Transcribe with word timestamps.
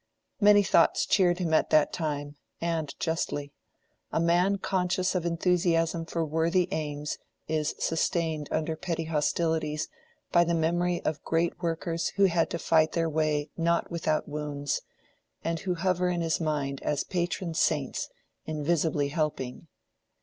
Many 0.39 0.63
thoughts 0.63 1.05
cheered 1.05 1.37
him 1.37 1.53
at 1.53 1.69
that 1.69 1.93
time—and 1.93 2.95
justly. 2.99 3.53
A 4.11 4.19
man 4.19 4.57
conscious 4.57 5.13
of 5.13 5.27
enthusiasm 5.27 6.07
for 6.07 6.25
worthy 6.25 6.67
aims 6.71 7.19
is 7.47 7.75
sustained 7.77 8.47
under 8.49 8.75
petty 8.75 9.03
hostilities 9.03 9.89
by 10.31 10.43
the 10.43 10.55
memory 10.55 11.05
of 11.05 11.21
great 11.21 11.61
workers 11.61 12.07
who 12.15 12.23
had 12.23 12.49
to 12.49 12.57
fight 12.57 12.93
their 12.93 13.11
way 13.11 13.51
not 13.55 13.91
without 13.91 14.27
wounds, 14.27 14.81
and 15.43 15.59
who 15.59 15.75
hover 15.75 16.09
in 16.09 16.21
his 16.21 16.41
mind 16.41 16.81
as 16.81 17.03
patron 17.03 17.53
saints, 17.53 18.09
invisibly 18.47 19.09
helping. 19.09 19.67